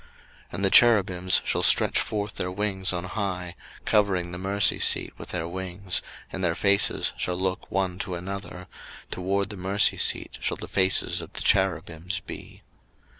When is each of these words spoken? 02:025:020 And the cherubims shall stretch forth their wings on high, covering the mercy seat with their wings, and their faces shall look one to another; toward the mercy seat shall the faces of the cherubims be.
02:025:020 0.49 0.53
And 0.55 0.65
the 0.65 0.69
cherubims 0.71 1.41
shall 1.45 1.61
stretch 1.61 1.99
forth 1.99 2.33
their 2.37 2.49
wings 2.51 2.91
on 2.91 3.03
high, 3.03 3.55
covering 3.85 4.31
the 4.31 4.39
mercy 4.39 4.79
seat 4.79 5.13
with 5.19 5.29
their 5.29 5.47
wings, 5.47 6.01
and 6.31 6.43
their 6.43 6.55
faces 6.55 7.13
shall 7.17 7.35
look 7.37 7.69
one 7.69 7.99
to 7.99 8.15
another; 8.15 8.65
toward 9.11 9.51
the 9.51 9.57
mercy 9.57 9.97
seat 9.97 10.39
shall 10.41 10.57
the 10.57 10.67
faces 10.67 11.21
of 11.21 11.31
the 11.33 11.43
cherubims 11.43 12.19
be. 12.19 12.63